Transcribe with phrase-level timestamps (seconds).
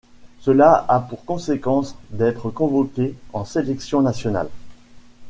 [0.39, 4.49] Cela a pour conséquence d'être convoqué en sélection nationale.